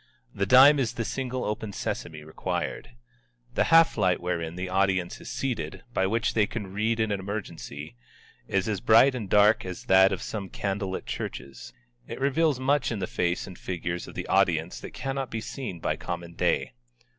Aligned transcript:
The 0.33 0.47
dime 0.47 0.79
is 0.79 0.93
the 0.93 1.05
single 1.05 1.45
open 1.45 1.73
sesame 1.73 2.23
required. 2.23 2.95
The 3.53 3.65
half 3.65 3.95
light 3.99 4.19
wherein 4.19 4.55
the 4.55 4.67
audience 4.67 5.21
is 5.21 5.29
seated, 5.29 5.83
by 5.93 6.07
which 6.07 6.33
they 6.33 6.47
can 6.47 6.73
read 6.73 6.99
in 6.99 7.11
an 7.11 7.19
emergency, 7.19 7.97
is 8.47 8.67
as 8.67 8.81
bright 8.81 9.13
and 9.13 9.29
dark 9.29 9.63
as 9.63 9.85
that 9.85 10.11
of 10.11 10.23
some 10.23 10.49
candle 10.49 10.89
lit 10.89 11.05
churches. 11.05 11.71
It 12.07 12.19
reveals 12.19 12.59
much 12.59 12.91
in 12.91 12.97
the 12.97 13.05
faces 13.05 13.45
and 13.45 13.59
figures 13.59 14.07
of 14.07 14.15
the 14.15 14.25
audience 14.25 14.79
that 14.79 14.95
cannot 14.95 15.29
be 15.29 15.39
seen 15.39 15.79
by 15.79 15.97
common 15.97 16.33
day. 16.33 16.73